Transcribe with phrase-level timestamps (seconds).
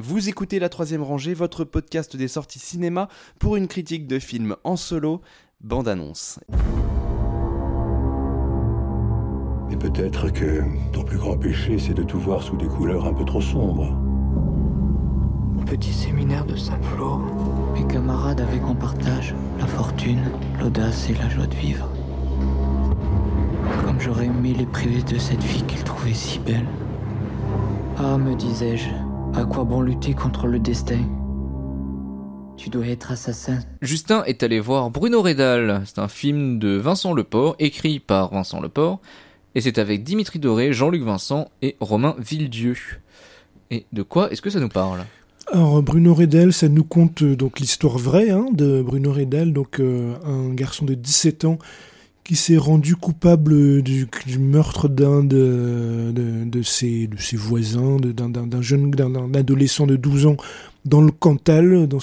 [0.00, 3.08] Vous écoutez La Troisième Rangée, votre podcast des sorties cinéma
[3.40, 5.22] pour une critique de film en solo,
[5.60, 6.38] bande-annonce.
[9.72, 13.12] Et peut-être que ton plus grand péché, c'est de tout voir sous des couleurs un
[13.12, 13.92] peu trop sombres.
[15.58, 17.20] Au petit séminaire de Saint-Flour,
[17.74, 20.30] mes camarades avaient en partage la fortune,
[20.60, 21.90] l'audace et la joie de vivre.
[23.84, 26.68] Comme j'aurais aimé les priver de cette vie qu'ils trouvaient si belle.
[27.96, 28.90] Ah, me disais-je,
[29.34, 31.00] à quoi bon lutter contre le destin?
[32.56, 33.60] Tu dois être assassin.
[33.82, 35.82] Justin est allé voir Bruno Redal.
[35.84, 39.00] C'est un film de Vincent Leport, écrit par Vincent Leport.
[39.54, 42.76] Et c'est avec Dimitri Doré, Jean-Luc Vincent et Romain Villedieu.
[43.70, 45.04] Et de quoi est-ce que ça nous parle?
[45.50, 49.80] Alors Bruno Redel, ça nous conte euh, donc l'histoire vraie hein, de Bruno Redel, donc
[49.80, 51.58] euh, un garçon de 17 ans
[52.28, 54.06] qui s'est rendu coupable du,
[54.38, 60.36] meurtre d'un de, de, ses, de ses voisins, d'un jeune, d'un adolescent de 12 ans
[60.84, 62.00] dans le Cantal, dans,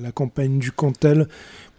[0.00, 1.26] la, campagne du Cantal.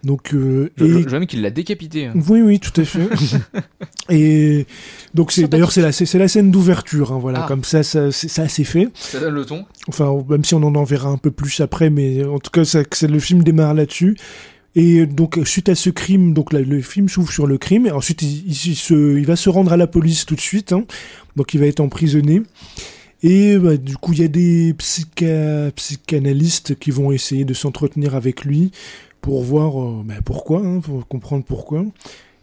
[0.04, 0.90] Donc, euh, et...
[0.90, 2.08] je, même qu'il l'a décapité.
[2.08, 2.14] Hein.
[2.28, 3.08] Oui, oui, tout à fait.
[4.10, 4.66] et
[5.14, 7.48] donc c'est d'ailleurs c'est la c'est la scène d'ouverture, hein, voilà, ah.
[7.48, 8.90] comme ça ça c'est assez fait.
[8.96, 9.66] Ça donne le ton.
[9.88, 12.66] Enfin, même si on en en verra un peu plus après, mais en tout cas,
[12.66, 14.18] ça, le film démarre là-dessus.
[14.76, 17.88] Et donc suite à ce crime, donc le film s'ouvre sur le crime.
[17.88, 20.74] Et ensuite, il, va se rendre à la police tout de suite.
[20.74, 20.86] Hein.
[21.36, 22.42] donc il va être emprisonné.
[23.22, 28.16] Et bah, du coup, il y a des psycha, psychanalystes qui vont essayer de s'entretenir
[28.16, 28.72] avec lui
[29.22, 31.86] pour voir euh, bah, pourquoi, hein, pour comprendre pourquoi.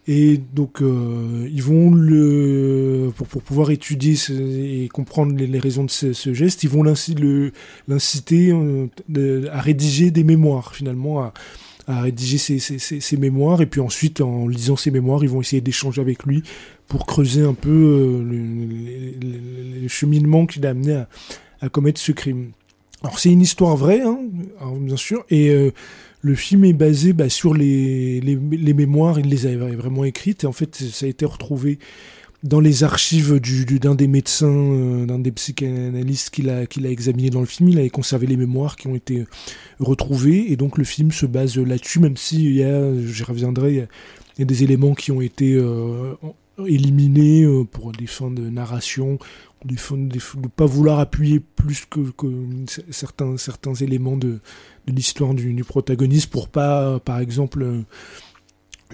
[0.09, 6.33] Et donc, euh, ils vont le pour, pouvoir étudier et comprendre les, raisons de ce,
[6.33, 11.33] geste, ils vont l'inciter euh, à rédiger des mémoires finalement,
[11.87, 16.01] à rédiger ses, mémoires, et puis ensuite, en lisant ses mémoires, ils vont essayer d'échanger
[16.01, 16.42] avec lui
[16.89, 21.05] pour creuser un peu euh, le, cheminement qui l'a amené
[21.61, 22.51] à, commettre ce crime.
[23.03, 24.19] Alors c'est une histoire vraie, hein,
[24.81, 25.70] bien sûr, et euh,
[26.23, 30.42] le film est basé bah, sur les, les, les, mémoires, il les a vraiment écrites,
[30.42, 31.79] et en fait ça a été retrouvé
[32.46, 37.40] dans les archives du, d'un des médecins, euh, d'un des psychanalystes qu'il a, examiné dans
[37.40, 39.24] le film, il avait conservé les mémoires qui ont été
[39.80, 43.89] retrouvées, et donc le film se base là-dessus, même s'il y a, j'y reviendrai, il
[44.39, 46.14] y, a, des éléments qui ont été euh,
[46.67, 49.18] éliminés euh, pour des fins de narration,
[49.64, 52.01] des de ne pas vouloir appuyer plus que,
[52.90, 54.39] certains, éléments de,
[54.86, 57.85] de l'histoire du, du, protagoniste, pour pas, par exemple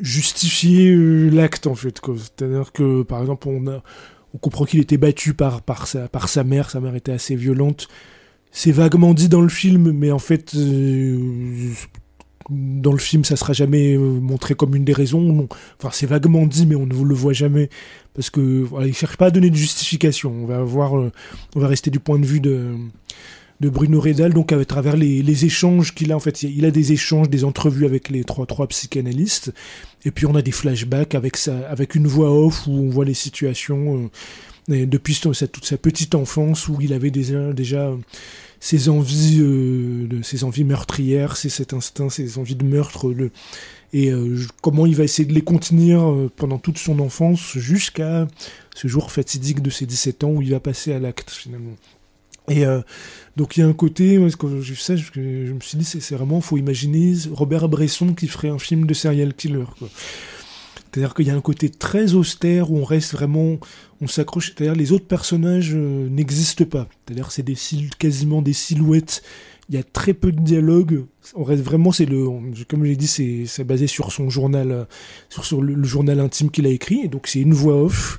[0.01, 2.01] justifier euh, l'acte en fait.
[2.17, 7.13] C'est-à-dire que par exemple on, comprend qu'il était battu par, sa, mère, sa mère était
[7.13, 7.89] assez violente.
[8.51, 11.71] C'est vaguement dit dans le film, mais en fait euh,
[12.51, 15.49] dans le film ça sera jamais euh, montré comme une des raisons.
[15.79, 17.69] Enfin c'est vaguement dit, mais on ne le voit jamais
[18.15, 20.33] parce que voilà, il cherche pas à donner de justification.
[20.33, 21.11] On va voir, on
[21.61, 22.75] va rester du point de vue de
[23.63, 26.17] de Bruno Redal, donc à travers les, échanges qu'il a.
[26.17, 29.55] En fait, il a des échanges, des entrevues avec les trois trois psychanalystes,
[30.05, 33.05] et puis on a des flashbacks avec sa, avec une voix off où on voit
[33.05, 34.11] les situations
[34.71, 37.93] euh, depuis sa, toute sa petite enfance où il avait déjà,
[38.59, 43.31] ses envies, euh, ses envies meurtrières, c'est cet instinct, ses envies de meurtre, le,
[43.93, 46.03] et euh, comment il va essayer de les contenir
[46.35, 48.27] pendant toute son enfance jusqu'à
[48.75, 51.77] ce jour fatidique de ses 17 ans où il va passer à l'acte finalement.
[52.49, 52.81] Et euh,
[53.37, 56.15] donc il y a un côté, quand j'ai vu ça, je, me suis dit, c'est
[56.15, 59.65] vraiment, faut imaginer Robert Bresson qui ferait un film de serial killer.
[60.93, 63.57] C'est-à-dire qu'il y a un côté très austère où on reste vraiment,
[64.03, 64.53] on s'accroche.
[64.55, 66.87] C'est-à-dire les autres personnages euh, n'existent pas.
[67.07, 67.57] C'est-à-dire c'est des
[67.99, 69.23] quasiment des silhouettes.
[69.71, 71.07] Il y a très peu de dialogue.
[71.35, 72.27] On reste vraiment, c'est le,
[72.69, 74.85] comme j'ai dit, c'est basé sur son journal, euh,
[75.31, 77.01] sur, sur le, journal intime qu'il a écrit.
[77.05, 78.19] Et donc c'est une voix off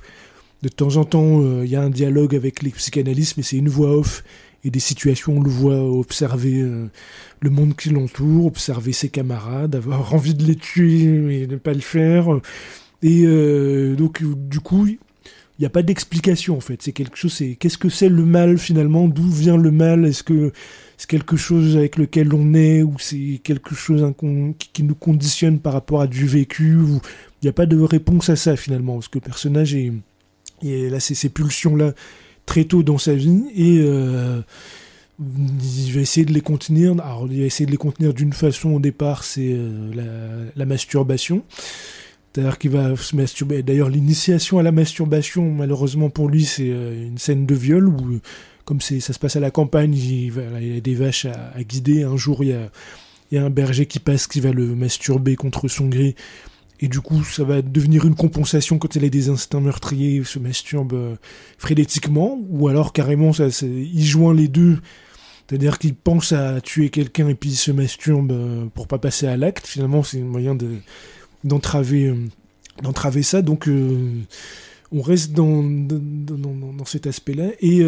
[0.64, 3.58] de temps en temps, euh, il y a un dialogue avec les psychanalystes, mais c'est
[3.58, 4.24] une voix off
[4.64, 6.86] et des situations on le voit observer euh,
[7.40, 11.74] le monde qui l'entoure, observer ses camarades, avoir envie de les tuer et ne pas
[11.74, 12.40] le faire.
[13.02, 14.98] Et euh, donc, du coup, il
[15.60, 16.80] n'y a pas d'explication en fait.
[16.80, 17.34] C'est quelque chose.
[17.34, 19.06] C'est qu'est-ce que c'est le mal finalement?
[19.06, 20.06] D'où vient le mal?
[20.06, 20.50] Est-ce que
[20.96, 24.02] c'est quelque chose avec lequel on est ou c'est quelque chose
[24.72, 27.00] qui nous conditionne par rapport à du vécu Il
[27.42, 29.92] n'y a pas de réponse à ça finalement, parce que le personnage est
[30.62, 31.92] et là, c'est ces pulsions-là
[32.46, 33.44] très tôt dans sa vie.
[33.54, 34.40] Et euh,
[35.18, 36.92] il va essayer de les contenir.
[36.92, 41.42] Alors, il va essayer de les contenir d'une façon au départ, c'est euh, la, masturbation.
[42.32, 43.62] C'est-à-dire qu'il va se masturber.
[43.62, 48.18] D'ailleurs, l'initiation à la masturbation, malheureusement pour lui, c'est euh, une scène de viol où,
[48.64, 52.02] comme ça se passe à la campagne, il, y a des vaches à, guider.
[52.02, 52.70] Un jour, il y a,
[53.30, 56.16] il y a un berger qui passe qui va le masturber contre son gré
[56.84, 60.38] et du coup, ça va devenir une compensation quand il a des instincts meurtriers, se
[60.38, 61.16] masturbe euh,
[61.58, 64.78] frénétiquement, ou alors carrément, ça, il joint les deux
[65.48, 69.26] C'est-à-dire qu'il pense à tuer quelqu'un et puis il se masturbe euh, pour pas passer
[69.26, 69.66] à l'acte.
[69.66, 70.68] Finalement, c'est un moyen de
[71.44, 72.16] d'entraver euh,
[72.82, 73.42] d'entraver ça.
[73.42, 74.22] Donc, euh,
[74.92, 76.38] on reste dans, dans,
[76.78, 77.48] dans- cet aspect-là.
[77.60, 77.78] Et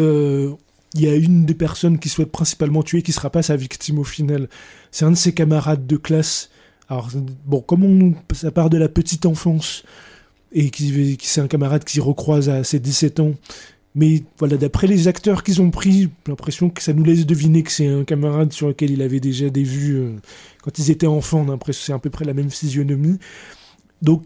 [0.93, 3.99] il y a une des personnes qui souhaite principalement tuer qui sera pas sa victime
[3.99, 4.49] au final.
[4.91, 6.49] C'est un de ses camarades de classe.
[6.89, 7.09] Alors,
[7.45, 9.83] bon, comme on, ça part de la petite enfance
[10.51, 13.33] et qui, c'est un camarade qui recroise à ses 17 ans.
[13.95, 17.63] Mais voilà, d'après les acteurs qu'ils ont pris, j'ai l'impression que ça nous laisse deviner
[17.63, 20.15] que c'est un camarade sur lequel il avait déjà des vues euh,
[20.61, 21.45] quand ils étaient enfants.
[21.71, 23.17] C'est à peu près la même physionomie.
[24.01, 24.23] Donc,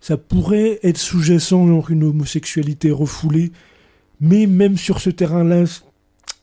[0.00, 3.52] ça pourrait être sous-jacent, genre une homosexualité refoulée.
[4.20, 5.64] Mais même sur ce terrain-là,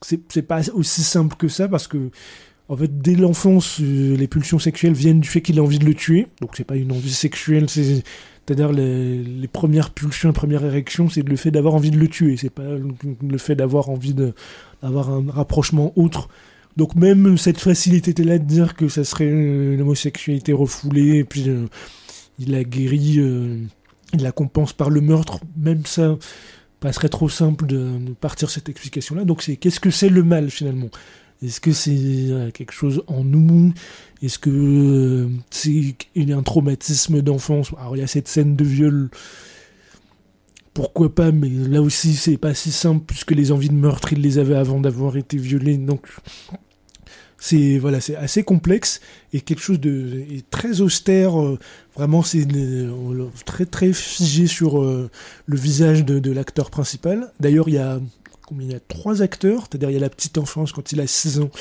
[0.01, 2.11] c'est pas aussi simple que ça parce que
[2.69, 5.85] en fait dès l'enfance euh, les pulsions sexuelles viennent du fait qu'il a envie de
[5.85, 8.03] le tuer donc c'est pas une envie sexuelle c'est
[8.47, 12.37] c'est-à-dire les, premières pulsions, les premières érections, c'est le fait d'avoir envie de le tuer,
[12.37, 16.29] c'est pas le, fait d'avoir envie d'avoir un rapprochement autre.
[16.77, 21.65] Donc même cette facilité-là de dire que ça serait une homosexualité refoulée, et puis euh,
[22.39, 23.57] il la guérit, euh,
[24.13, 26.15] il la compense par le meurtre, même ça
[26.79, 29.25] passerait trop simple de, de partir cette explication-là.
[29.25, 30.89] Donc c'est qu'est-ce que c'est le mal finalement?
[31.43, 33.73] Est-ce que c'est euh, quelque chose en nous?
[34.23, 37.71] Est-ce que euh, c'est y a un traumatisme d'enfance?
[37.79, 39.09] Alors il y a cette scène de viol.
[40.73, 44.21] Pourquoi pas, mais là aussi c'est pas si simple puisque les envies de meurtre il
[44.21, 45.77] les avait avant d'avoir été violé.
[45.77, 46.07] Donc
[47.37, 48.99] c'est voilà, c'est assez complexe
[49.31, 51.39] et quelque chose de très austère.
[51.39, 51.59] euh,
[51.95, 52.47] vraiment, c'est
[53.45, 57.31] très très figé sur le visage de l'acteur principal.
[57.39, 57.99] D'ailleurs, il y a
[58.47, 58.79] combien il y a?
[58.79, 59.67] Trois acteurs.
[59.69, 61.51] C'est-à-dire il y a la petite enfance quand il a 6 ans.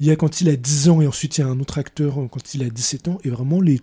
[0.00, 1.78] Il y a quand il a 10 ans et ensuite il y a un autre
[1.78, 3.18] acteur euh, quand il a 17 ans.
[3.24, 3.80] Et vraiment les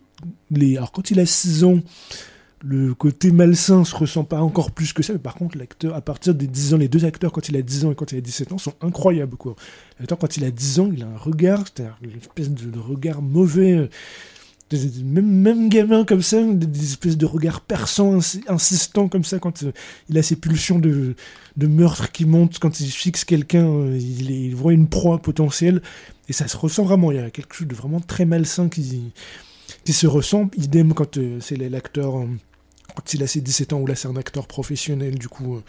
[0.50, 1.80] les alors quand il a 6 ans.
[2.63, 6.01] Le côté malsain se ressent pas encore plus que ça, mais par contre, l'acteur, à
[6.01, 8.19] partir des 10 ans, les deux acteurs, quand il a 10 ans et quand il
[8.19, 9.56] a 17 ans, sont incroyables, quoi.
[9.98, 13.24] L'acteur, quand il a 10 ans, il a un regard, c'est-à-dire une espèce de, regard
[13.24, 13.89] mauvais, euh,
[15.03, 19.63] même, même gamin comme ça, des, espèces de regards perçants, insi- insistants comme ça, quand
[19.63, 19.71] euh,
[20.09, 21.15] il a ses pulsions de,
[21.57, 25.81] de meurtre qui montent, quand il fixe quelqu'un, euh, il, voit une proie potentielle,
[26.29, 29.12] et ça se ressent vraiment, il y a quelque chose de vraiment très malsain qui,
[29.83, 32.13] qui se ressent, idem quand euh, c'est l'acteur...
[32.95, 35.59] quand il a ses 17 ans, ou là c'est un acteur professionnel du coup,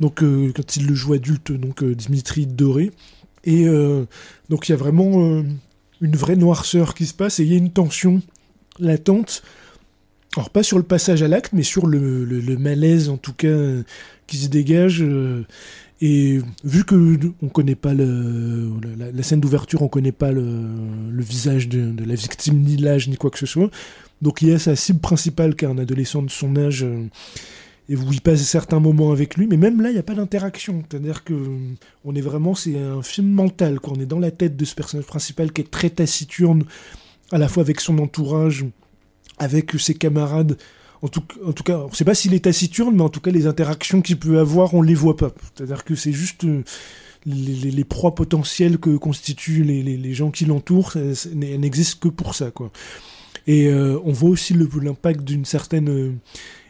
[0.00, 2.90] donc quand il le joue adulte, donc Dimitri Doré,
[3.44, 3.66] et
[4.50, 5.42] donc il y a vraiment
[6.00, 8.20] une vraie noirceur qui se passe et il y a une tension
[8.78, 9.42] latente.
[10.36, 13.56] Alors pas sur le passage à l'acte, mais sur le, malaise en tout cas
[14.26, 15.02] qui se dégage.
[15.02, 15.44] euh,
[16.02, 22.04] et vu que on connaît pas la, scène d'ouverture, on connaît pas le, visage de,
[22.04, 23.70] la victime, ni l'âge, ni quoi que ce soit.
[24.20, 27.08] Donc il y a sa cible principale, est un adolescent de son âge, euh,
[27.88, 30.14] et où il passe certains moments avec lui, mais même là, il n'y a pas
[30.14, 30.84] d'interaction.
[30.88, 31.34] C'est-à-dire que
[32.04, 33.94] on est vraiment, c'est un film mental, quoi.
[33.96, 36.64] On est dans la tête de ce personnage principal qui est très taciturne,
[37.32, 38.64] à la fois avec son entourage,
[39.38, 40.56] avec ses camarades.
[41.02, 41.20] En tout,
[41.62, 44.18] cas, on ne sait pas s'il est taciturne, mais en tout cas, les interactions qu'il
[44.18, 45.32] peut avoir, on les voit pas.
[45.54, 46.64] C'est-à-dire que c'est juste euh,
[47.26, 52.70] les, proies potentielles que constituent les, gens qui l'entourent, elles n'existent que pour ça, quoi.
[53.46, 56.12] Et euh, on voit aussi l'impact d'une certaine euh,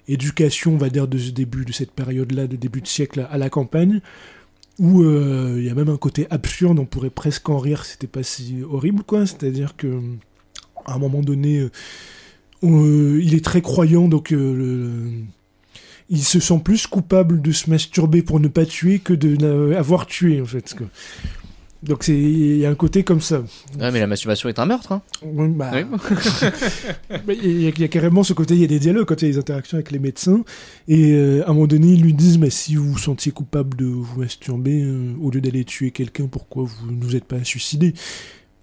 [0.09, 3.39] éducation, on va dire, de ce début, de cette période-là, de début de siècle à,
[3.39, 4.01] la campagne,
[4.79, 8.23] où il y a même un côté absurde, on pourrait presque en rire, c'était pas
[8.23, 9.25] si horrible, quoi.
[9.25, 10.03] C'est-à-dire que
[10.87, 11.71] à un moment donné, euh,
[12.63, 15.11] on- euh, il est très croyant, donc euh, le-
[16.09, 20.07] il se sent plus coupable de se masturber pour ne pas tuer que de n'avoir
[20.07, 20.75] tué, en fait.
[21.83, 23.41] Donc c'est il y a un côté comme ça.
[23.79, 25.03] Ouais, mais la masturbation est un meurtre, hein.
[25.23, 25.85] Bah, Oui.
[27.45, 29.21] Il y, a- il y a carrément ce côté, il y a des dialogues quand
[29.23, 30.43] il y a des interactions avec les médecins,
[30.89, 33.77] et euh, à un moment donné, ils lui disent, mais si vous vous sentiez coupable
[33.77, 37.43] de vous masturber, euh, au lieu d'aller tuer quelqu'un, pourquoi vous ne vous êtes pas
[37.45, 37.95] suicidé?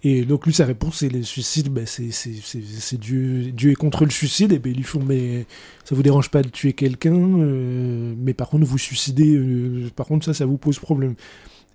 [0.06, 3.74] Et donc lui, sa réponse, c'est le suicide, bah, c'est c'est- c'est- Dieu, Dieu est
[3.74, 5.46] contre le suicide, et ben ils lui font, mais
[5.84, 10.06] ça vous dérange pas de tuer quelqu'un, euh, mais par contre, vous suicidez, euh, par
[10.06, 11.14] contre, ça, ça vous pose problème.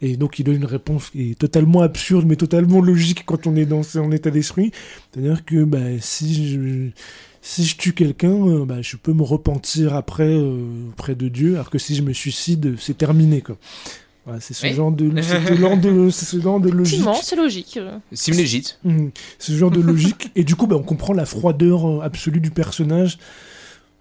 [0.01, 3.55] Et donc il donne une réponse qui est totalement absurde, mais totalement logique quand on
[3.57, 4.71] est dans son état d'esprit.
[5.11, 6.89] C'est-à-dire que bah, si, je,
[7.41, 11.69] si je tue quelqu'un, euh, bah, je peux me repentir après auprès de Dieu, alors
[11.69, 13.41] que si je me suicide, c'est terminé.
[13.41, 13.57] Quoi.
[14.29, 14.73] Voilà, c'est ce, Oui.
[14.73, 17.01] genre de, c'est ce genre de, c'est ce genre de logique.
[17.23, 17.79] C'est logique.
[18.31, 18.79] légite.
[18.83, 19.09] Mhm.
[19.39, 20.31] Ce genre de logique.
[20.35, 23.17] Et du coup, bah, on comprend la froideur euh, absolue du personnage.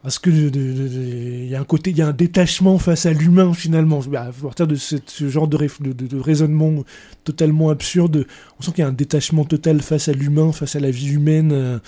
[0.02, 3.52] Parce que il y a un côté, il y a un détachement face à l'humain
[3.52, 3.98] finalement.
[4.08, 6.84] Bah, à partir de cette- ce genre de, réf- de- de- de raisonnement
[7.24, 8.24] totalement absurde,
[8.58, 11.08] on sent qu'il y a un détachement total face à l'humain, face à la vie
[11.08, 11.50] humaine.
[11.52, 11.78] euh,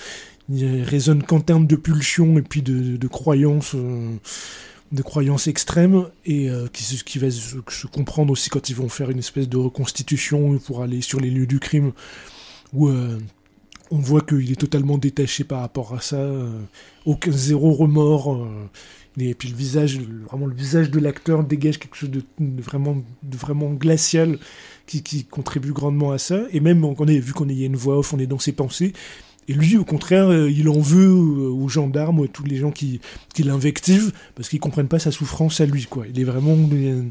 [0.52, 3.76] il raisonne qu'en termes de pulsion et puis de, de, de croyances.
[3.76, 4.11] euh,
[4.92, 9.11] de croyances extrêmes et euh, qui, qui va se, comprendre aussi quand ils vont faire
[9.11, 11.92] une espèce de reconstitution pour aller sur les lieux du crime
[12.73, 13.18] où euh,
[13.90, 16.61] on voit qu'il est totalement détaché par rapport à ça, euh,
[17.06, 18.47] aucun zéro remords.
[19.18, 23.37] et puis le visage, vraiment le visage de l'acteur dégage quelque chose de, vraiment, de
[23.37, 24.38] vraiment glacial
[24.87, 26.42] qui, qui contribue grandement à ça.
[26.52, 28.40] Et même on est vu qu'on est y a une voix off, on est dans
[28.40, 28.92] ses pensées.
[29.50, 32.71] Et lui, au contraire, euh, il en veut euh, aux gendarmes, à tous les gens
[32.71, 33.00] qui,
[33.35, 35.87] qui l'invectivent, parce qu'ils comprennent pas sa souffrance à lui.
[35.87, 36.04] Quoi.
[36.07, 37.11] Il est vraiment il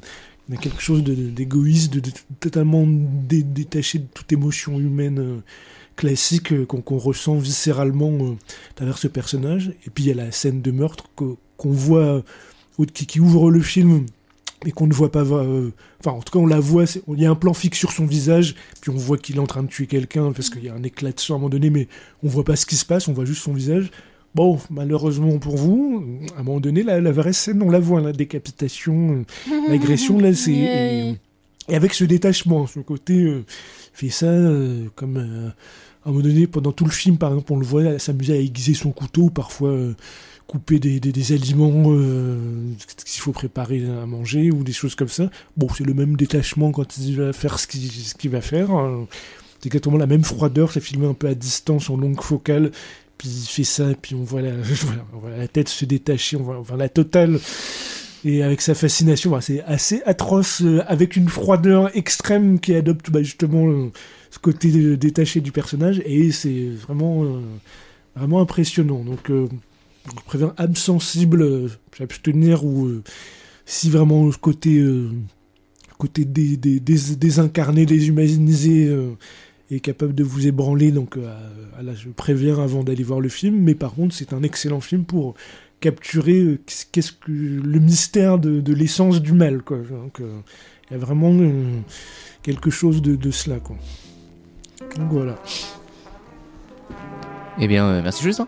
[0.56, 2.02] y a quelque chose d'égoïste, de,
[2.40, 5.44] totalement dé- détaché de toute émotion humaine euh,
[5.98, 8.38] classique euh, qu'on ressent viscéralement euh,
[8.72, 9.74] à travers ce personnage.
[9.86, 12.24] Et puis il y a la scène de meurtre qu'on voit,
[12.80, 14.06] euh, qui, qui ouvre le film,
[14.66, 15.24] mais qu'on ne voit pas.
[15.24, 16.86] euh, Enfin, en tout cas, on la voit.
[17.08, 19.48] Il y a un plan fixe sur son visage, puis on voit qu'il est en
[19.48, 21.50] train de tuer quelqu'un parce qu'il y a un éclat de sang à un moment
[21.50, 21.88] donné, mais
[22.24, 23.92] on voit pas ce qui se passe, on voit juste son visage.
[24.36, 26.04] Bon, malheureusement pour vous,
[26.38, 30.20] à un moment donné, la, la vraie scène, on la voit, la décapitation, euh, l'agression,
[30.20, 30.52] là, c'est.
[30.54, 31.16] Et,
[31.68, 33.14] et avec ce détachement, ce côté.
[33.24, 33.44] euh,
[33.94, 35.18] fait ça euh, comme.
[36.06, 38.38] à un moment donné, pendant tout le film, par exemple, on le voit s'amuser à
[38.38, 39.94] aiguiser son couteau, parfois euh,
[40.50, 42.36] couper des, aliments euh,
[43.06, 45.30] qu'il faut préparer à manger ou des choses comme ça.
[45.56, 48.72] Bon, c'est le même détachement quand il va faire ce qu'il va faire.
[48.72, 49.06] hein.
[49.60, 52.72] C'est exactement la même froideur, c'est filmé un peu à distance, en longue focale.
[53.20, 57.40] Puis il fait ça, puis on voit la, tête se détacher, on voit, la totale.
[58.26, 63.12] Et avec sa fascination, voilà, c'est assez atroce, euh, avec une froideur extrême qui adopte
[63.12, 63.92] bah, justement euh,
[64.32, 66.02] ce côté euh, détaché du personnage.
[66.06, 67.42] Et c'est vraiment,
[68.16, 69.04] vraiment impressionnant.
[69.04, 69.30] Donc,
[70.18, 71.68] je préviens, âme sensible, euh,
[72.64, 73.04] ou euh,
[73.66, 75.10] si vraiment le côté, euh,
[75.98, 79.12] côté dé- dé- dés- désincarné, déshumanisé euh,
[79.72, 80.92] est capable de vous ébranler.
[80.92, 83.60] Donc, là, je préviens avant d'aller voir le film.
[83.60, 85.36] Mais par contre, c'est un excellent film pour
[85.80, 86.60] capturer
[86.92, 89.62] qu'est-ce que le mystère de, l'essence du mal.
[89.62, 89.80] Quoi.
[90.20, 90.26] Il
[90.92, 91.38] y a vraiment
[92.42, 93.60] quelque chose de, cela.
[93.60, 93.78] Quoi.
[94.98, 95.36] Donc voilà.
[97.60, 98.48] Eh bien, merci Justin.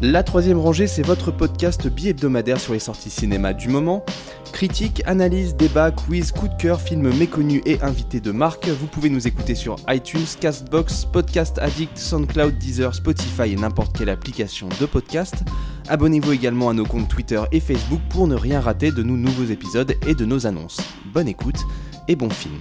[0.00, 4.04] La troisième rangée, c'est votre podcast bi-hebdomadaire sur les sorties cinéma du moment.
[4.52, 8.68] Critique, analyse, débat, quiz, coup de cœur, films méconnus et invités de marque.
[8.68, 14.08] Vous pouvez nous écouter sur iTunes, Castbox, Podcast Addict, SoundCloud, Deezer, Spotify et n'importe quelle
[14.08, 15.34] application de podcast.
[15.88, 19.50] Abonnez-vous également à nos comptes Twitter et Facebook pour ne rien rater de nos nouveaux
[19.50, 20.80] épisodes et de nos annonces.
[21.12, 21.58] Bonne écoute
[22.06, 22.60] et bon film.